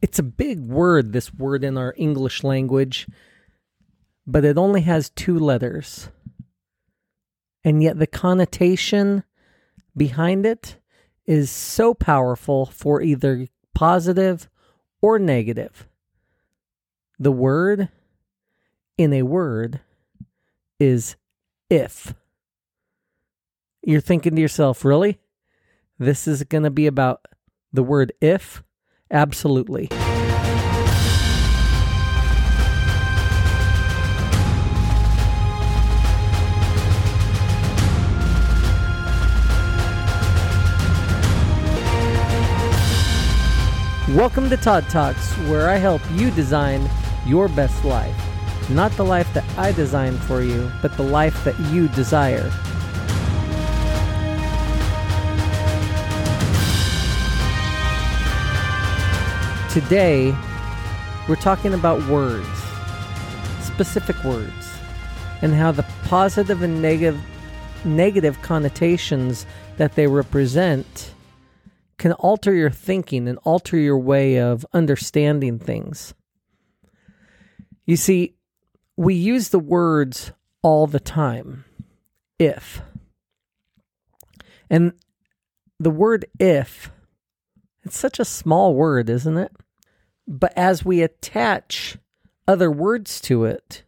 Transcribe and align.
It's 0.00 0.18
a 0.18 0.24
big 0.24 0.60
word, 0.60 1.12
this 1.12 1.34
word 1.34 1.64
in 1.64 1.76
our 1.76 1.94
English 1.96 2.44
language, 2.44 3.08
but 4.26 4.44
it 4.44 4.56
only 4.56 4.82
has 4.82 5.10
two 5.10 5.38
letters. 5.38 6.08
And 7.64 7.82
yet 7.82 7.98
the 7.98 8.06
connotation 8.06 9.24
behind 9.96 10.46
it 10.46 10.76
is 11.26 11.50
so 11.50 11.94
powerful 11.94 12.66
for 12.66 13.02
either 13.02 13.48
positive 13.74 14.48
or 15.02 15.18
negative. 15.18 15.88
The 17.18 17.32
word 17.32 17.88
in 18.96 19.12
a 19.12 19.22
word 19.22 19.80
is 20.78 21.16
if. 21.68 22.14
You're 23.82 24.00
thinking 24.00 24.36
to 24.36 24.40
yourself, 24.40 24.84
really? 24.84 25.18
This 25.98 26.28
is 26.28 26.42
going 26.44 26.64
to 26.64 26.70
be 26.70 26.86
about 26.86 27.26
the 27.72 27.82
word 27.82 28.12
if? 28.20 28.62
Absolutely. 29.10 29.88
Welcome 44.14 44.50
to 44.50 44.56
Todd 44.56 44.88
Talks, 44.88 45.32
where 45.48 45.68
I 45.68 45.76
help 45.76 46.02
you 46.12 46.30
design 46.30 46.90
your 47.26 47.48
best 47.48 47.84
life. 47.84 48.16
Not 48.70 48.90
the 48.92 49.04
life 49.04 49.32
that 49.34 49.44
I 49.58 49.72
designed 49.72 50.18
for 50.20 50.42
you, 50.42 50.70
but 50.82 50.96
the 50.96 51.02
life 51.02 51.44
that 51.44 51.58
you 51.70 51.88
desire. 51.88 52.50
Today, 59.70 60.34
we're 61.28 61.36
talking 61.36 61.74
about 61.74 62.02
words, 62.08 62.48
specific 63.60 64.16
words, 64.24 64.78
and 65.42 65.52
how 65.52 65.72
the 65.72 65.84
positive 66.04 66.62
and 66.62 66.80
negative 66.80 67.20
negative 67.84 68.40
connotations 68.42 69.46
that 69.76 69.94
they 69.94 70.06
represent 70.06 71.12
can 71.98 72.12
alter 72.12 72.54
your 72.54 72.70
thinking 72.70 73.28
and 73.28 73.38
alter 73.44 73.76
your 73.76 73.98
way 73.98 74.40
of 74.40 74.64
understanding 74.72 75.58
things. 75.58 76.14
You 77.84 77.96
see, 77.96 78.36
we 78.96 79.14
use 79.14 79.50
the 79.50 79.58
words 79.58 80.32
all 80.62 80.86
the 80.86 81.00
time. 81.00 81.64
If. 82.38 82.80
And 84.70 84.92
the 85.78 85.90
word 85.90 86.26
if, 86.38 86.90
it's 87.88 87.98
such 87.98 88.20
a 88.20 88.24
small 88.24 88.74
word, 88.74 89.08
isn't 89.08 89.38
it? 89.38 89.50
But 90.26 90.52
as 90.58 90.84
we 90.84 91.00
attach 91.00 91.96
other 92.46 92.70
words 92.70 93.18
to 93.22 93.46
it 93.46 93.82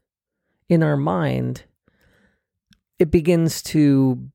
in 0.70 0.82
our 0.82 0.96
mind, 0.96 1.64
it 2.98 3.10
begins 3.10 3.60
to 3.64 4.30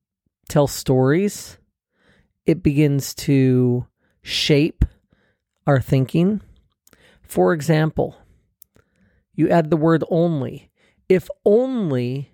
tell 0.48 0.68
stories. 0.68 1.58
It 2.44 2.62
begins 2.62 3.12
to 3.26 3.88
shape 4.22 4.84
our 5.66 5.80
thinking. 5.80 6.42
For 7.22 7.52
example, 7.52 8.16
you 9.34 9.48
add 9.48 9.70
the 9.70 9.76
word 9.76 10.04
only. 10.08 10.70
If 11.08 11.28
only 11.44 12.30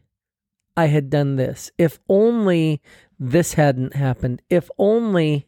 I 0.76 0.86
had 0.86 1.08
done 1.08 1.36
this. 1.36 1.70
If 1.78 1.98
only 2.10 2.82
this 3.18 3.54
hadn't 3.54 3.96
happened. 3.96 4.42
If 4.50 4.68
only 4.76 5.46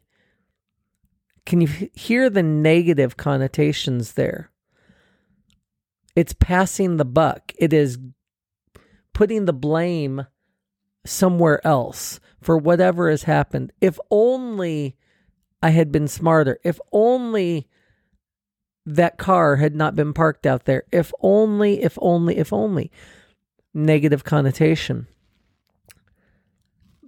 can 1.46 1.60
you 1.60 1.90
hear 1.92 2.30
the 2.30 2.42
negative 2.42 3.16
connotations 3.16 4.12
there? 4.12 4.50
It's 6.16 6.32
passing 6.32 6.96
the 6.96 7.04
buck. 7.04 7.52
It 7.58 7.72
is 7.72 7.98
putting 9.12 9.44
the 9.44 9.52
blame 9.52 10.26
somewhere 11.04 11.64
else 11.66 12.20
for 12.40 12.56
whatever 12.56 13.10
has 13.10 13.24
happened. 13.24 13.72
If 13.80 13.98
only 14.10 14.96
I 15.64 15.70
had 15.70 15.90
been 15.90 16.08
smarter. 16.08 16.58
If 16.62 16.78
only 16.92 17.68
that 18.84 19.16
car 19.16 19.56
had 19.56 19.74
not 19.74 19.96
been 19.96 20.12
parked 20.12 20.44
out 20.44 20.66
there. 20.66 20.84
If 20.92 21.10
only, 21.20 21.82
if 21.82 21.98
only, 22.02 22.36
if 22.36 22.52
only. 22.52 22.92
Negative 23.72 24.22
connotation. 24.24 25.06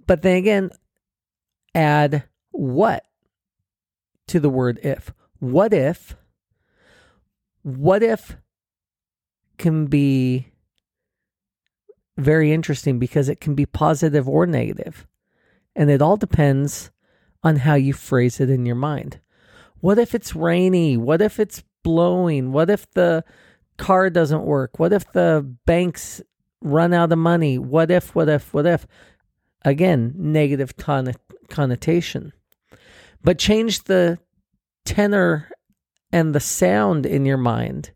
But 0.07 0.23
then 0.23 0.37
again, 0.37 0.71
add 1.75 2.23
what? 2.49 3.05
To 4.27 4.39
the 4.39 4.49
word 4.49 4.79
if. 4.83 5.13
What 5.39 5.73
if? 5.73 6.15
What 7.63 8.03
if 8.03 8.37
can 9.57 9.87
be 9.87 10.51
very 12.17 12.51
interesting 12.51 12.99
because 12.99 13.29
it 13.29 13.39
can 13.39 13.55
be 13.55 13.65
positive 13.65 14.27
or 14.27 14.45
negative. 14.45 15.07
And 15.75 15.89
it 15.89 16.01
all 16.01 16.17
depends 16.17 16.89
on 17.43 17.57
how 17.57 17.75
you 17.75 17.93
phrase 17.93 18.39
it 18.39 18.49
in 18.49 18.65
your 18.65 18.75
mind. 18.75 19.19
What 19.79 19.99
if 19.99 20.15
it's 20.15 20.35
rainy? 20.35 20.97
What 20.97 21.21
if 21.21 21.39
it's 21.39 21.63
blowing? 21.83 22.51
What 22.51 22.69
if 22.69 22.89
the 22.91 23.23
car 23.77 24.09
doesn't 24.09 24.43
work? 24.43 24.79
What 24.79 24.91
if 24.91 25.11
the 25.13 25.55
banks 25.65 26.21
run 26.61 26.93
out 26.93 27.11
of 27.11 27.19
money? 27.19 27.59
What 27.59 27.91
if, 27.91 28.15
what 28.15 28.27
if, 28.27 28.53
what 28.53 28.65
if? 28.65 28.87
Again, 29.63 30.13
negative 30.17 30.77
con- 30.77 31.13
connotation 31.49 32.33
but 33.23 33.39
change 33.39 33.83
the 33.83 34.19
tenor 34.85 35.49
and 36.11 36.33
the 36.33 36.39
sound 36.39 37.05
in 37.05 37.25
your 37.25 37.37
mind. 37.37 37.91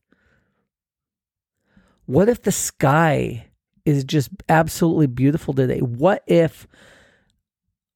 What 2.05 2.27
if 2.27 2.41
the 2.41 2.51
sky 2.51 3.47
is 3.85 4.03
just 4.03 4.29
absolutely 4.49 5.07
beautiful 5.07 5.53
today? 5.53 5.79
What 5.79 6.23
if 6.27 6.67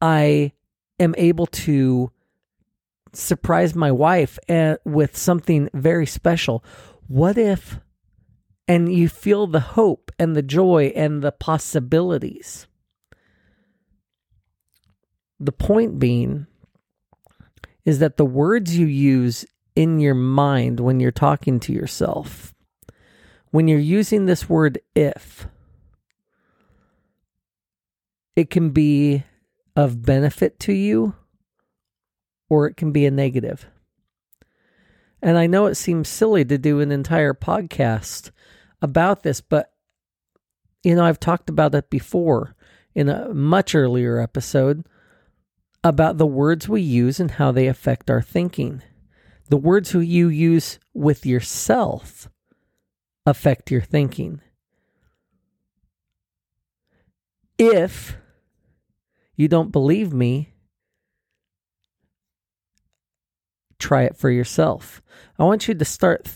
I 0.02 0.54
am 1.00 1.16
able 1.18 1.48
to 1.48 2.12
surprise 3.14 3.76
my 3.76 3.92
wife 3.92 4.40
eh, 4.48 4.76
with 4.86 5.18
something 5.18 5.70
very 5.74 6.06
special? 6.06 6.64
What 7.08 7.38
if, 7.38 7.80
and 8.68 8.94
you 8.94 9.10
feel 9.10 9.48
the 9.48 9.60
hope 9.60 10.12
and 10.18 10.36
the 10.36 10.42
joy 10.42 10.92
and 10.96 11.22
the 11.22 11.32
possibilities? 11.32 12.68
The 15.40 15.52
point 15.52 16.00
being, 16.00 16.48
is 17.86 18.00
that 18.00 18.18
the 18.18 18.26
words 18.26 18.78
you 18.78 18.88
use 18.88 19.46
in 19.76 20.00
your 20.00 20.16
mind 20.16 20.80
when 20.80 21.00
you're 21.00 21.12
talking 21.12 21.60
to 21.62 21.72
yourself, 21.74 22.54
when 23.52 23.68
you're 23.68 23.80
using 23.80 24.26
this 24.26 24.50
word 24.50 24.80
if, 24.96 25.48
it 28.36 28.50
can 28.50 28.72
be 28.72 29.24
of 29.76 30.02
benefit 30.02 30.60
to 30.60 30.74
you 30.74 31.14
or 32.50 32.68
it 32.68 32.76
can 32.76 32.92
be 32.92 33.06
a 33.06 33.12
negative. 33.12 33.68
And 35.22 35.38
I 35.38 35.48
know 35.48 35.66
it 35.66 35.76
seems 35.76 36.08
silly 36.08 36.46
to 36.46 36.58
do 36.58 36.80
an 36.80 36.92
entire 36.92 37.34
podcast 37.34 38.32
about 38.82 39.24
this, 39.24 39.42
but 39.42 39.72
you 40.84 40.96
know, 40.96 41.04
I've 41.04 41.20
talked 41.20 41.50
about 41.50 41.74
it 41.74 41.90
before 41.90 42.56
in 42.94 43.10
a 43.10 43.34
much 43.34 43.74
earlier 43.74 44.20
episode 44.20 44.86
about 45.86 46.18
the 46.18 46.26
words 46.26 46.68
we 46.68 46.82
use 46.82 47.20
and 47.20 47.30
how 47.30 47.52
they 47.52 47.68
affect 47.68 48.10
our 48.10 48.22
thinking. 48.22 48.82
The 49.50 49.58
words 49.58 49.94
you 49.94 50.28
use 50.28 50.80
with 50.96 51.28
yourself 51.28 52.28
affect 53.24 53.70
your 53.70 53.82
thinking. 53.82 54.42
If 57.60 58.18
you 59.36 59.48
don't 59.48 59.72
believe 59.72 60.12
me, 60.12 60.54
try 63.78 64.04
it 64.06 64.18
for 64.18 64.32
yourself. 64.32 65.04
I 65.38 65.44
want 65.44 65.68
you 65.68 65.76
to 65.76 65.86
start 65.86 66.28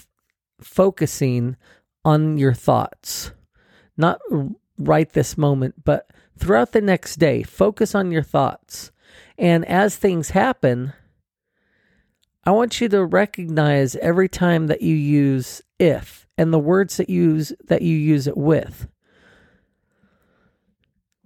focusing 0.62 1.57
on 2.06 2.38
your 2.38 2.53
thoughts. 2.53 3.31
Not 3.97 4.21
right 4.77 5.12
this 5.12 5.39
moment, 5.39 5.83
but 5.83 6.12
throughout 6.38 6.71
the 6.71 6.81
next 6.81 7.15
day, 7.15 7.41
focus 7.41 7.95
on 7.95 8.12
your 8.12 8.24
thoughts. 8.24 8.91
And 9.38 9.66
as 9.66 9.95
things 9.95 10.31
happen, 10.31 10.94
I 12.45 12.51
want 12.51 12.81
you 12.81 12.89
to 12.89 13.06
recognize 13.06 13.95
every 13.98 14.30
time 14.30 14.68
that 14.68 14.81
you 14.81 14.95
use 14.95 15.62
if 15.77 16.27
and 16.38 16.54
the 16.54 16.60
words 16.60 16.98
that 16.98 17.10
you 17.10 17.21
use 17.21 17.54
that 17.68 17.81
you 17.81 17.95
use 17.95 18.27
it 18.27 18.38
with. 18.38 18.88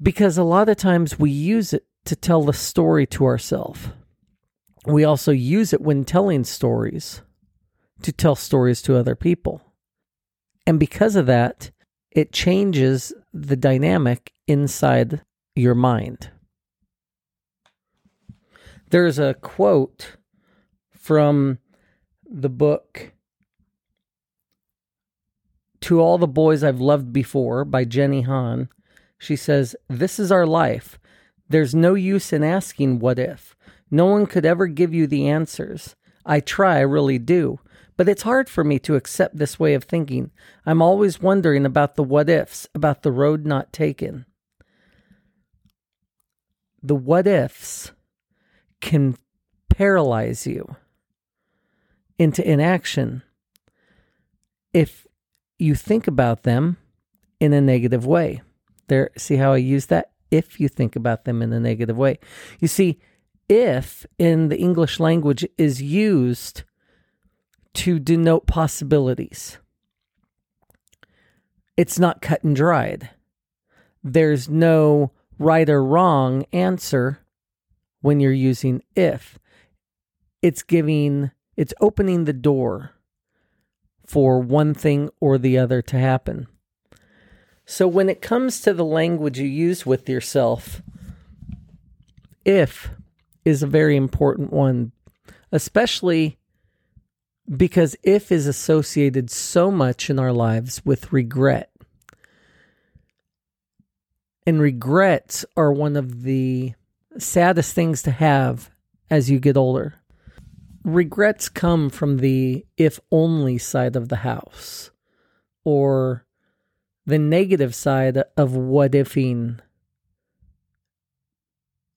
Because 0.02 0.38
a 0.38 0.44
lot 0.44 0.70
of 0.70 0.78
times 0.78 1.18
we 1.18 1.32
use 1.32 1.74
it 1.74 1.86
to 2.06 2.16
tell 2.16 2.44
the 2.44 2.54
story 2.54 3.06
to 3.08 3.26
ourselves. 3.26 3.90
We 4.86 5.06
also 5.06 5.32
use 5.32 5.72
it 5.72 5.82
when 5.82 6.04
telling 6.04 6.44
stories 6.44 7.22
to 8.02 8.12
tell 8.12 8.36
stories 8.36 8.82
to 8.82 8.98
other 8.98 9.16
people. 9.16 9.62
And 10.68 10.80
because 10.80 11.16
of 11.16 11.26
that, 11.28 11.72
it 12.12 12.34
changes 12.34 13.14
the 13.34 13.56
dynamic 13.56 14.34
inside 14.48 15.22
your 15.56 15.76
mind. 15.76 16.32
There's 18.94 19.18
a 19.18 19.34
quote 19.34 20.18
from 20.92 21.58
the 22.30 22.48
book 22.48 23.14
To 25.82 26.00
All 26.00 26.20
the 26.20 26.28
Boys 26.28 26.64
I've 26.64 26.80
Loved 26.80 27.12
Before 27.12 27.66
by 27.66 27.86
Jenny 27.86 28.22
Han, 28.22 28.70
she 29.18 29.36
says, 29.36 29.76
This 29.90 30.20
is 30.20 30.32
our 30.32 30.46
life. 30.46 31.00
There's 31.50 31.74
no 31.74 31.96
use 31.96 32.32
in 32.32 32.44
asking 32.44 33.00
what 33.00 33.18
if. 33.18 33.56
No 33.90 34.06
one 34.06 34.28
could 34.28 34.46
ever 34.46 34.68
give 34.68 34.94
you 34.94 35.08
the 35.08 35.28
answers. 35.28 35.96
I 36.24 36.40
try, 36.40 36.78
I 36.78 36.82
really 36.82 37.18
do. 37.18 37.60
But 37.98 38.08
it's 38.08 38.22
hard 38.22 38.48
for 38.48 38.64
me 38.64 38.78
to 38.78 38.96
accept 38.96 39.38
this 39.38 39.60
way 39.60 39.74
of 39.74 39.86
thinking. 39.86 40.30
I'm 40.68 40.84
always 40.84 41.20
wondering 41.20 41.66
about 41.66 41.96
the 41.96 42.04
what 42.04 42.30
ifs, 42.30 42.68
about 42.76 43.02
the 43.02 43.12
road 43.12 43.44
not 43.44 43.74
taken. 43.74 44.28
The 46.84 46.94
what 46.94 47.26
ifs 47.26 47.92
can 48.84 49.16
paralyze 49.70 50.46
you 50.46 50.76
into 52.20 52.48
inaction 52.48 53.24
if 54.74 55.08
you 55.58 55.74
think 55.74 56.06
about 56.06 56.44
them 56.44 56.78
in 57.40 57.54
a 57.54 57.62
negative 57.62 58.06
way. 58.06 58.42
There, 58.90 59.10
see 59.18 59.38
how 59.38 59.54
I 59.54 59.58
use 59.58 59.86
that? 59.88 60.12
If 60.30 60.60
you 60.60 60.68
think 60.68 60.96
about 60.96 61.24
them 61.24 61.42
in 61.42 61.54
a 61.54 61.60
negative 61.60 61.96
way. 61.96 62.20
You 62.60 62.68
see, 62.68 63.00
if 63.48 64.06
in 64.20 64.50
the 64.50 64.58
English 64.58 65.00
language 65.00 65.48
is 65.58 65.82
used 65.82 66.64
to 67.76 68.00
denote 68.00 68.48
possibilities, 68.48 69.60
it's 71.78 71.98
not 71.98 72.22
cut 72.22 72.44
and 72.44 72.56
dried. 72.56 73.12
There's 74.04 74.50
no 74.50 75.12
right 75.40 75.70
or 75.70 75.84
wrong 75.84 76.46
answer 76.52 77.23
when 78.04 78.20
you're 78.20 78.32
using 78.32 78.84
if. 78.96 79.40
It's 80.42 80.62
giving, 80.62 81.32
it's 81.56 81.74
opening 81.80 82.26
the 82.26 82.34
door 82.34 82.92
for 84.06 84.40
one 84.40 84.74
thing 84.74 85.10
or 85.22 85.38
the 85.38 85.58
other 85.58 85.82
to 85.82 85.98
happen. 85.98 86.48
So 87.66 87.88
when 87.88 88.10
it 88.10 88.22
comes 88.22 88.60
to 88.62 88.74
the 88.74 88.84
language 88.84 89.40
you 89.40 89.48
use 89.48 89.86
with 89.86 90.10
yourself, 90.10 90.82
if 92.44 92.92
is 93.46 93.64
a 93.64 93.68
very 93.68 93.96
important 93.96 94.52
one, 94.52 94.92
especially 95.54 96.38
because 97.56 97.96
if 98.04 98.34
is 98.34 98.48
associated 98.48 99.30
so 99.30 99.72
much 99.72 100.10
in 100.10 100.20
our 100.20 100.34
lives 100.34 100.84
with 100.84 101.14
regret. 101.14 101.70
And 104.46 104.60
regrets 104.60 105.46
are 105.56 105.72
one 105.72 105.96
of 105.96 106.24
the 106.24 106.74
saddest 107.18 107.74
things 107.74 108.02
to 108.04 108.12
have 108.12 108.70
as 109.10 109.30
you 109.30 109.40
get 109.40 109.58
older. 109.58 109.96
Regrets 110.84 111.50
come 111.50 111.90
from 111.90 112.18
the 112.18 112.66
if 112.78 113.00
only 113.12 113.58
side 113.58 113.96
of 113.96 114.10
the 114.10 114.18
house 114.18 114.92
or 115.64 116.26
the 117.06 117.20
negative 117.20 117.74
side 117.74 118.22
of 118.36 118.56
what 118.56 118.92
ifing. 118.92 119.60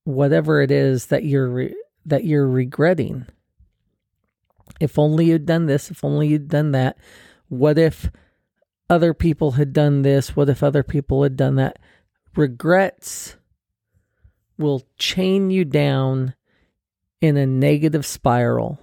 Whatever 0.04 0.60
it 0.62 0.70
is 0.70 1.06
that 1.06 1.24
you're 1.24 1.48
re- 1.48 1.82
that 2.04 2.24
you're 2.24 2.46
regretting. 2.46 3.26
If 4.78 4.98
only 4.98 5.26
you'd 5.26 5.46
done 5.46 5.66
this 5.66 5.90
if 5.90 6.04
only 6.04 6.28
you'd 6.28 6.48
done 6.48 6.72
that. 6.72 6.96
What 7.48 7.78
if 7.78 8.10
other 8.88 9.14
people 9.14 9.52
had 9.52 9.72
done 9.72 10.02
this? 10.02 10.36
What 10.36 10.48
if 10.48 10.62
other 10.62 10.84
people 10.84 11.24
had 11.24 11.36
done 11.36 11.56
that? 11.56 11.78
Regrets 12.36 13.36
will 14.58 14.82
chain 14.98 15.50
you 15.50 15.64
down 15.64 16.34
in 17.20 17.36
a 17.36 17.46
negative 17.46 18.06
spiral. 18.06 18.78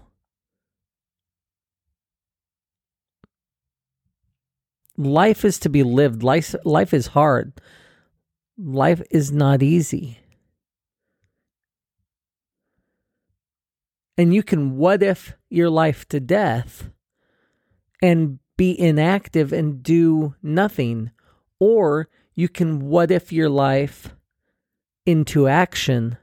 Life 4.97 5.43
is 5.43 5.59
to 5.59 5.69
be 5.69 5.83
lived. 5.83 6.21
Life, 6.23 6.53
life 6.63 6.93
is 6.93 7.07
hard. 7.07 7.59
Life 8.57 9.01
is 9.09 9.31
not 9.31 9.63
easy. 9.63 10.19
And 14.17 14.33
you 14.33 14.43
can 14.43 14.77
what 14.77 15.01
if 15.01 15.33
your 15.49 15.71
life 15.71 16.07
to 16.09 16.19
death 16.19 16.91
and 18.01 18.37
be 18.57 18.79
inactive 18.79 19.51
and 19.51 19.81
do 19.81 20.35
nothing. 20.43 21.09
Or 21.59 22.09
you 22.35 22.47
can 22.47 22.79
what 22.81 23.09
if 23.09 23.33
your 23.33 23.49
life 23.49 24.15
into 25.05 25.47
action 25.47 26.17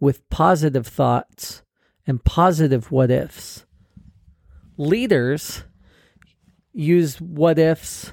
with 0.00 0.28
positive 0.28 0.86
thoughts 0.86 1.62
and 2.06 2.22
positive 2.24 2.90
what 2.90 3.10
ifs. 3.10 3.64
Leaders 4.76 5.64
use 6.72 7.20
what 7.20 7.58
ifs 7.58 8.12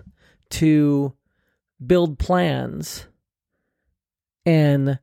to 0.50 1.14
build 1.86 2.18
plans 2.18 3.08
and 4.46 5.00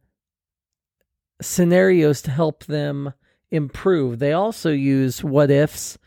scenarios 1.40 2.22
to 2.22 2.30
help 2.30 2.64
them 2.64 3.12
improve. 3.50 4.18
They 4.18 4.32
also 4.32 4.70
use 4.70 5.24
what 5.24 5.50
ifs 5.50 5.98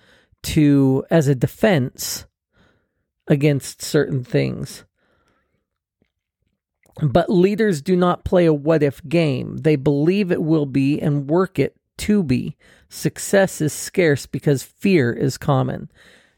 to 0.44 1.06
as 1.10 1.28
a 1.28 1.36
defense 1.36 2.26
against 3.28 3.82
certain 3.82 4.24
things. 4.24 4.86
But 7.02 7.30
leaders 7.30 7.82
do 7.82 7.96
not 7.96 8.24
play 8.24 8.46
a 8.46 8.54
what 8.54 8.84
if 8.84 9.04
game. 9.08 9.58
They 9.58 9.76
believe 9.76 10.32
it 10.32 10.44
will 10.44 10.66
be 10.66 11.00
and 11.02 11.30
work 11.30 11.58
it 11.58 11.76
to 12.00 12.24
be. 12.24 12.56
Success 12.90 13.62
is 13.62 13.74
scarce 13.74 14.26
because 14.26 14.64
fear 14.64 15.12
is 15.12 15.38
common. 15.38 15.90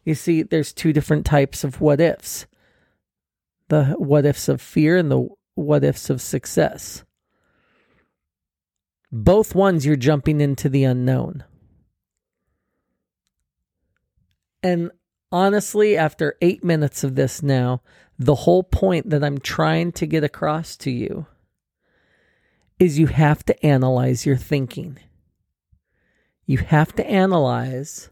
You 0.06 0.16
see, 0.16 0.44
there's 0.44 0.72
two 0.72 0.94
different 0.94 1.26
types 1.26 1.64
of 1.64 1.82
what 1.82 2.00
ifs 2.00 2.46
the 3.68 3.96
what 3.98 4.26
ifs 4.26 4.48
of 4.48 4.62
fear 4.62 4.98
and 4.98 5.12
the 5.12 5.28
what 5.56 5.84
ifs 5.84 6.10
of 6.10 6.22
success. 6.22 7.04
Both 9.12 9.56
ones 9.56 9.86
you're 9.86 9.96
jumping 9.96 10.42
into 10.42 10.70
the 10.70 10.84
unknown. 10.84 11.44
And 14.62 14.92
honestly, 15.32 15.98
after 15.98 16.36
eight 16.42 16.64
minutes 16.64 17.04
of 17.04 17.16
this 17.16 17.42
now, 17.42 17.82
the 18.18 18.36
whole 18.36 18.64
point 18.64 19.10
that 19.10 19.24
I'm 19.24 19.40
trying 19.40 19.92
to 19.94 20.06
get 20.06 20.24
across 20.24 20.78
to 20.78 20.92
you 20.92 21.26
is 22.80 23.00
you 23.00 23.08
have 23.08 23.44
to 23.46 23.66
analyze 23.66 24.26
your 24.26 24.38
thinking. 24.38 24.98
You 26.46 26.60
have 26.60 26.94
to 26.96 27.06
analyze 27.06 28.10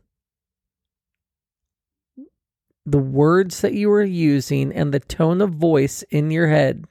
the 2.86 3.00
words 3.00 3.62
that 3.62 3.74
you 3.74 3.92
are 3.92 4.04
using 4.04 4.74
and 4.74 4.94
the 4.94 5.00
tone 5.00 5.42
of 5.42 5.52
voice 5.52 6.04
in 6.04 6.32
your 6.32 6.48
head 6.48 6.86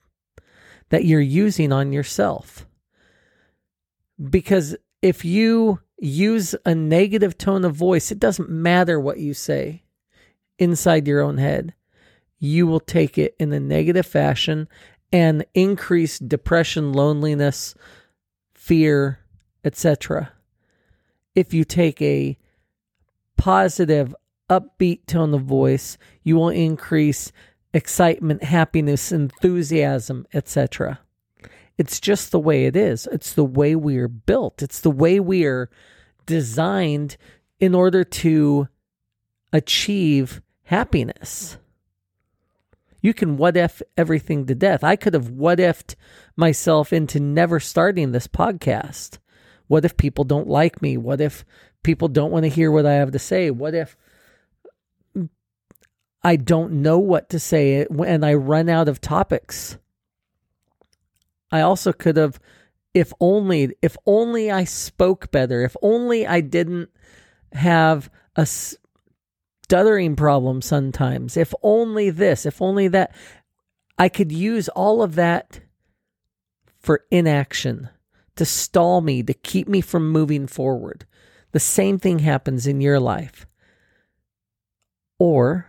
that 0.88 1.04
you're 1.04 1.20
using 1.20 1.72
on 1.72 1.92
yourself. 1.92 2.66
Because 4.30 4.76
if 5.02 5.24
you 5.24 5.80
use 5.98 6.54
a 6.64 6.74
negative 6.74 7.36
tone 7.36 7.64
of 7.64 7.74
voice, 7.74 8.10
it 8.10 8.18
doesn't 8.18 8.48
matter 8.48 8.98
what 8.98 9.18
you 9.18 9.34
say 9.34 9.82
inside 10.58 11.06
your 11.06 11.20
own 11.20 11.38
head 11.38 11.74
you 12.42 12.66
will 12.66 12.80
take 12.80 13.18
it 13.18 13.36
in 13.38 13.52
a 13.52 13.60
negative 13.60 14.04
fashion 14.04 14.66
and 15.12 15.46
increase 15.54 16.18
depression, 16.18 16.92
loneliness, 16.92 17.76
fear, 18.52 19.20
etc. 19.62 20.32
If 21.36 21.54
you 21.54 21.62
take 21.62 22.02
a 22.02 22.36
positive, 23.36 24.12
upbeat 24.50 25.06
tone 25.06 25.32
of 25.34 25.42
voice, 25.42 25.96
you 26.24 26.34
will 26.34 26.48
increase 26.48 27.30
excitement, 27.72 28.42
happiness, 28.42 29.12
enthusiasm, 29.12 30.26
etc. 30.34 30.98
It's 31.78 32.00
just 32.00 32.32
the 32.32 32.40
way 32.40 32.64
it 32.64 32.74
is. 32.74 33.06
It's 33.12 33.32
the 33.32 33.44
way 33.44 33.76
we 33.76 33.98
are 33.98 34.08
built. 34.08 34.62
It's 34.62 34.80
the 34.80 34.90
way 34.90 35.20
we 35.20 35.44
are 35.44 35.70
designed 36.26 37.16
in 37.60 37.72
order 37.72 38.02
to 38.02 38.66
achieve 39.52 40.42
happiness. 40.64 41.56
You 43.02 43.12
can 43.12 43.36
what 43.36 43.56
if 43.56 43.82
everything 43.96 44.46
to 44.46 44.54
death. 44.54 44.82
I 44.84 44.96
could 44.96 45.12
have 45.12 45.28
what 45.28 45.58
ifed 45.58 45.96
myself 46.36 46.92
into 46.92 47.20
never 47.20 47.60
starting 47.60 48.12
this 48.12 48.28
podcast. 48.28 49.18
What 49.66 49.84
if 49.84 49.96
people 49.96 50.24
don't 50.24 50.48
like 50.48 50.80
me? 50.80 50.96
What 50.96 51.20
if 51.20 51.44
people 51.82 52.08
don't 52.08 52.30
want 52.30 52.44
to 52.44 52.48
hear 52.48 52.70
what 52.70 52.86
I 52.86 52.94
have 52.94 53.10
to 53.10 53.18
say? 53.18 53.50
What 53.50 53.74
if 53.74 53.96
I 56.22 56.36
don't 56.36 56.74
know 56.74 56.98
what 57.00 57.28
to 57.30 57.40
say 57.40 57.80
eh, 57.80 57.86
and 58.06 58.24
I 58.24 58.34
run 58.34 58.68
out 58.68 58.88
of 58.88 59.00
topics? 59.00 59.78
I 61.50 61.60
also 61.60 61.92
could 61.92 62.16
have 62.16 62.38
if 62.94 63.12
only 63.20 63.74
if 63.82 63.96
only 64.06 64.50
I 64.50 64.64
spoke 64.64 65.30
better, 65.30 65.62
if 65.64 65.76
only 65.82 66.26
I 66.26 66.40
didn't 66.40 66.90
have 67.52 68.10
a 68.36 68.46
stuttering 69.72 70.14
problem 70.14 70.60
sometimes. 70.60 71.34
If 71.34 71.54
only 71.62 72.10
this, 72.10 72.44
if 72.44 72.60
only 72.60 72.88
that. 72.88 73.10
I 73.96 74.10
could 74.10 74.30
use 74.30 74.68
all 74.68 75.02
of 75.02 75.14
that 75.14 75.60
for 76.78 77.06
inaction, 77.10 77.88
to 78.36 78.44
stall 78.44 79.00
me, 79.00 79.22
to 79.22 79.32
keep 79.32 79.66
me 79.68 79.80
from 79.80 80.10
moving 80.10 80.46
forward. 80.46 81.06
The 81.52 81.60
same 81.60 81.98
thing 81.98 82.18
happens 82.18 82.66
in 82.66 82.82
your 82.82 83.00
life. 83.00 83.46
Or 85.18 85.66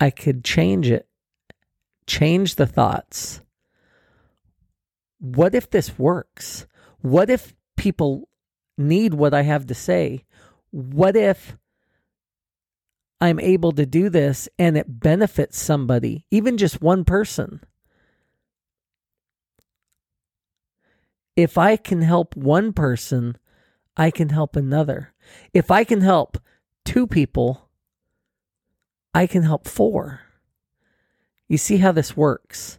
I 0.00 0.10
could 0.10 0.42
change 0.42 0.90
it, 0.90 1.06
change 2.04 2.56
the 2.56 2.66
thoughts. 2.66 3.42
What 5.20 5.54
if 5.54 5.70
this 5.70 5.96
works? 5.96 6.66
What 7.00 7.30
if 7.30 7.54
people 7.76 8.28
need 8.76 9.14
what 9.14 9.32
I 9.32 9.42
have 9.42 9.68
to 9.68 9.74
say? 9.74 10.24
What 10.72 11.14
if 11.14 11.56
I'm 13.20 13.38
able 13.38 13.72
to 13.72 13.84
do 13.84 14.08
this 14.08 14.48
and 14.58 14.76
it 14.76 15.00
benefits 15.00 15.58
somebody, 15.58 16.24
even 16.30 16.56
just 16.56 16.80
one 16.80 17.04
person? 17.04 17.60
If 21.36 21.58
I 21.58 21.76
can 21.76 22.02
help 22.02 22.34
one 22.36 22.72
person, 22.72 23.36
I 23.96 24.10
can 24.10 24.30
help 24.30 24.56
another. 24.56 25.12
If 25.52 25.70
I 25.70 25.84
can 25.84 26.00
help 26.00 26.38
two 26.84 27.06
people, 27.06 27.68
I 29.12 29.26
can 29.26 29.42
help 29.42 29.66
four. 29.68 30.20
You 31.48 31.58
see 31.58 31.78
how 31.78 31.92
this 31.92 32.16
works. 32.16 32.78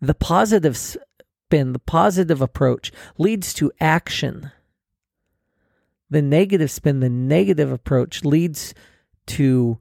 The 0.00 0.14
positive 0.14 0.76
spin, 0.76 1.72
the 1.72 1.78
positive 1.78 2.40
approach 2.40 2.90
leads 3.18 3.52
to 3.54 3.70
action. 3.80 4.50
The 6.08 6.22
negative 6.22 6.70
spin, 6.70 7.00
the 7.00 7.10
negative 7.10 7.70
approach 7.70 8.24
leads 8.24 8.74
to 9.30 9.78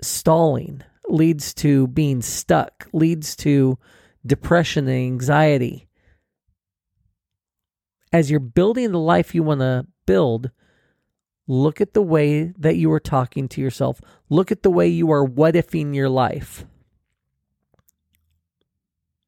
stalling, 0.00 0.82
leads 1.08 1.54
to 1.54 1.86
being 1.88 2.22
stuck, 2.22 2.88
leads 2.92 3.36
to 3.36 3.78
depression 4.24 4.86
and 4.88 4.96
anxiety. 4.96 5.88
As 8.12 8.30
you're 8.30 8.40
building 8.40 8.92
the 8.92 8.98
life 8.98 9.34
you 9.34 9.42
want 9.42 9.60
to 9.60 9.86
build, 10.06 10.50
look 11.46 11.80
at 11.80 11.94
the 11.94 12.02
way 12.02 12.52
that 12.58 12.76
you 12.76 12.92
are 12.92 13.00
talking 13.00 13.48
to 13.48 13.60
yourself. 13.60 14.00
Look 14.30 14.52
at 14.52 14.62
the 14.62 14.70
way 14.70 14.88
you 14.88 15.10
are 15.10 15.24
what 15.24 15.54
ifing 15.54 15.94
your 15.94 16.08
life 16.08 16.64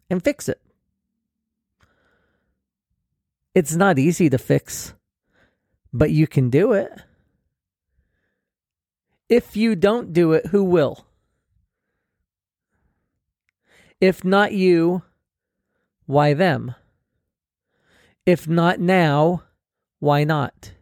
and 0.08 0.22
fix 0.22 0.48
it. 0.48 0.60
It's 3.54 3.74
not 3.74 3.98
easy 3.98 4.30
to 4.30 4.38
fix, 4.38 4.94
but 5.92 6.10
you 6.10 6.26
can 6.26 6.50
do 6.50 6.72
it. 6.72 6.92
If 9.28 9.56
you 9.56 9.74
don't 9.74 10.12
do 10.12 10.32
it, 10.32 10.46
who 10.46 10.62
will? 10.62 11.06
If 14.00 14.24
not 14.24 14.52
you, 14.52 15.02
why 16.06 16.34
them? 16.34 16.74
If 18.24 18.46
not 18.46 18.78
now, 18.78 19.42
why 19.98 20.24
not? 20.24 20.72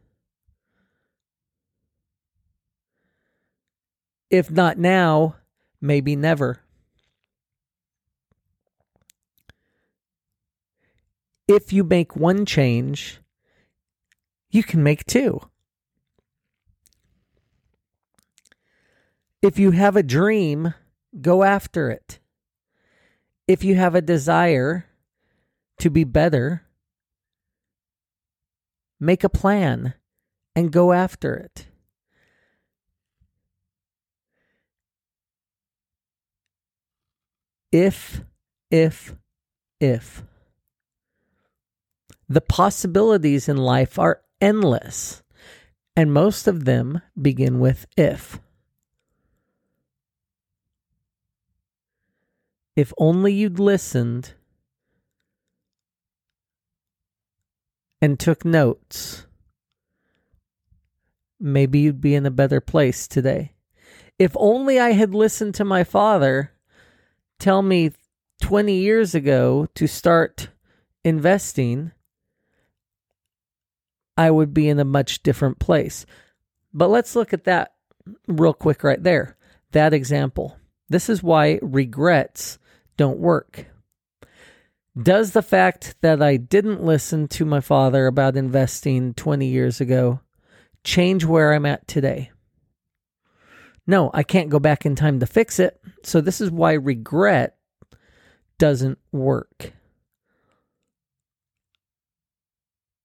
If 4.30 4.50
not 4.50 4.78
now, 4.78 5.36
maybe 5.80 6.16
never. 6.16 6.60
If 11.46 11.72
you 11.72 11.84
make 11.84 12.16
one 12.16 12.44
change, 12.44 13.20
you 14.50 14.62
can 14.62 14.82
make 14.82 15.04
two. 15.04 15.40
If 19.44 19.58
you 19.58 19.72
have 19.72 19.94
a 19.94 20.02
dream, 20.02 20.72
go 21.20 21.42
after 21.42 21.90
it. 21.90 22.18
If 23.46 23.62
you 23.62 23.74
have 23.74 23.94
a 23.94 24.00
desire 24.00 24.86
to 25.80 25.90
be 25.90 26.04
better, 26.04 26.62
make 28.98 29.22
a 29.22 29.28
plan 29.28 29.92
and 30.56 30.72
go 30.72 30.92
after 30.94 31.34
it. 31.34 31.66
If, 37.70 38.22
if, 38.70 39.14
if. 39.78 40.22
The 42.30 42.40
possibilities 42.40 43.46
in 43.46 43.58
life 43.58 43.98
are 43.98 44.22
endless, 44.40 45.22
and 45.94 46.14
most 46.14 46.48
of 46.48 46.64
them 46.64 47.02
begin 47.20 47.60
with 47.60 47.84
if. 47.94 48.40
If 52.76 52.92
only 52.98 53.32
you'd 53.32 53.60
listened 53.60 54.34
and 58.02 58.18
took 58.18 58.44
notes, 58.44 59.26
maybe 61.38 61.78
you'd 61.78 62.00
be 62.00 62.14
in 62.14 62.26
a 62.26 62.32
better 62.32 62.60
place 62.60 63.06
today. 63.06 63.52
If 64.18 64.32
only 64.36 64.80
I 64.80 64.92
had 64.92 65.14
listened 65.14 65.54
to 65.56 65.64
my 65.64 65.84
father 65.84 66.52
tell 67.38 67.62
me 67.62 67.92
20 68.42 68.74
years 68.74 69.14
ago 69.14 69.68
to 69.74 69.86
start 69.86 70.48
investing, 71.04 71.92
I 74.16 74.30
would 74.30 74.52
be 74.52 74.68
in 74.68 74.80
a 74.80 74.84
much 74.84 75.22
different 75.22 75.58
place. 75.58 76.06
But 76.72 76.90
let's 76.90 77.14
look 77.14 77.32
at 77.32 77.44
that 77.44 77.74
real 78.26 78.52
quick 78.52 78.82
right 78.82 79.02
there. 79.02 79.36
That 79.72 79.94
example. 79.94 80.56
This 80.88 81.08
is 81.08 81.22
why 81.22 81.58
regrets 81.62 82.58
don't 82.96 83.18
work. 83.18 83.66
Does 85.00 85.32
the 85.32 85.42
fact 85.42 85.96
that 86.02 86.22
I 86.22 86.36
didn't 86.36 86.84
listen 86.84 87.26
to 87.28 87.44
my 87.44 87.60
father 87.60 88.06
about 88.06 88.36
investing 88.36 89.12
20 89.14 89.46
years 89.46 89.80
ago 89.80 90.20
change 90.84 91.24
where 91.24 91.52
I'm 91.52 91.66
at 91.66 91.88
today? 91.88 92.30
No, 93.86 94.10
I 94.14 94.22
can't 94.22 94.50
go 94.50 94.58
back 94.58 94.86
in 94.86 94.94
time 94.94 95.20
to 95.20 95.26
fix 95.26 95.58
it. 95.58 95.80
So, 96.04 96.20
this 96.20 96.40
is 96.40 96.50
why 96.50 96.74
regret 96.74 97.56
doesn't 98.58 98.98
work. 99.12 99.72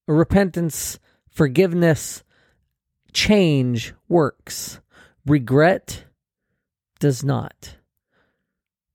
Repentance, 0.07 0.99
forgiveness, 1.29 2.23
change 3.13 3.93
works. 4.07 4.79
Regret 5.25 6.05
does 6.99 7.23
not. 7.23 7.78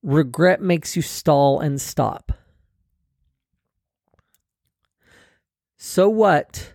Regret 0.05 0.61
makes 0.61 0.97
you 0.97 1.01
stall 1.01 1.61
and 1.61 1.81
stop. 1.81 2.31
So 5.79 6.11
what 6.11 6.75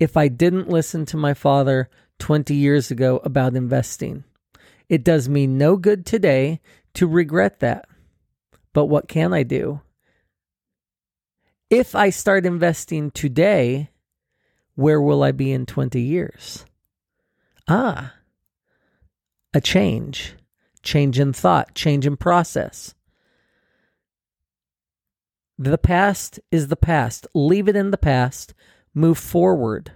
if 0.00 0.16
I 0.16 0.28
didn't 0.28 0.70
listen 0.70 1.04
to 1.06 1.18
my 1.18 1.34
father 1.34 1.90
20 2.18 2.54
years 2.54 2.90
ago 2.90 3.20
about 3.24 3.54
investing? 3.54 4.24
It 4.88 5.04
does 5.04 5.28
me 5.28 5.46
no 5.46 5.76
good 5.76 6.06
today 6.06 6.62
to 6.94 7.06
regret 7.06 7.60
that. 7.60 7.86
But 8.72 8.86
what 8.86 9.06
can 9.06 9.34
I 9.34 9.42
do? 9.42 9.82
If 11.68 11.94
I 11.94 12.08
start 12.08 12.46
investing 12.46 13.10
today, 13.10 13.90
where 14.76 15.00
will 15.00 15.22
I 15.22 15.32
be 15.32 15.52
in 15.52 15.66
20 15.66 16.00
years? 16.00 16.64
Ah, 17.68 18.14
a 19.52 19.60
change 19.60 20.36
change 20.82 21.18
in 21.18 21.32
thought, 21.32 21.74
change 21.74 22.06
in 22.06 22.16
process. 22.16 22.94
The 25.58 25.78
past 25.78 26.40
is 26.50 26.68
the 26.68 26.76
past. 26.76 27.26
Leave 27.34 27.68
it 27.68 27.76
in 27.76 27.90
the 27.90 27.98
past. 27.98 28.54
Move 28.94 29.18
forward. 29.18 29.92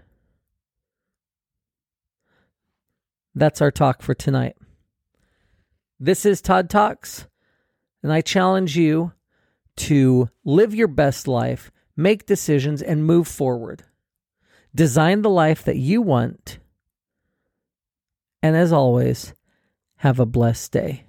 That's 3.35 3.61
our 3.61 3.71
talk 3.71 4.00
for 4.00 4.14
tonight. 4.14 4.57
This 5.99 6.25
is 6.25 6.40
Todd 6.40 6.71
Talks, 6.71 7.26
and 8.02 8.12
I 8.12 8.21
challenge 8.21 8.76
you 8.76 9.12
to 9.76 10.31
live 10.45 10.75
your 10.75 10.88
best 10.88 11.26
life, 11.26 11.71
make 11.97 12.26
decisions, 12.26 12.81
and 12.81 13.05
move 13.05 13.26
forward. 13.26 13.83
Design 14.75 15.23
the 15.23 15.31
life 15.31 15.64
that 15.64 15.76
you 15.76 16.02
want. 16.02 16.59
And 18.43 18.57
as 18.57 18.73
always, 18.73 19.35
have 20.07 20.21
a 20.21 20.27
blessed 20.27 20.71
day. 20.71 21.03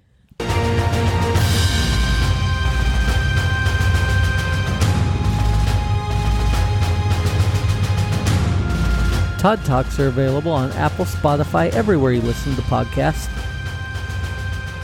Todd 9.38 9.64
Talks 9.64 10.00
are 10.00 10.08
available 10.08 10.50
on 10.50 10.72
Apple, 10.72 11.04
Spotify, 11.04 11.72
everywhere 11.74 12.10
you 12.10 12.22
listen 12.22 12.56
to 12.56 12.62
podcasts. 12.62 13.28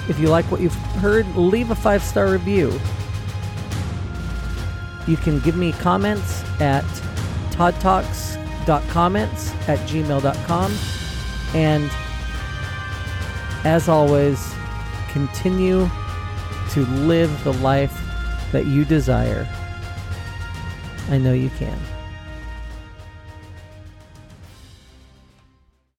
If 0.08 0.20
you 0.20 0.28
like 0.28 0.44
what 0.44 0.60
you've 0.60 0.76
heard, 1.02 1.26
leave 1.34 1.72
a 1.72 1.74
five 1.74 2.00
star 2.00 2.30
review. 2.30 2.72
You 5.08 5.16
can 5.16 5.40
give 5.40 5.56
me 5.56 5.72
comments 5.72 6.44
at 6.60 6.84
toddtalks.comments 7.50 9.50
at 9.68 9.80
gmail.com. 9.88 10.76
And 11.52 11.90
as 13.64 13.88
always, 13.88 14.54
continue 15.08 15.88
to 16.70 16.80
live 17.06 17.44
the 17.44 17.52
life 17.54 17.98
that 18.52 18.66
you 18.66 18.84
desire. 18.84 19.48
I 21.10 21.18
know 21.18 21.32
you 21.32 21.50
can. 21.50 21.78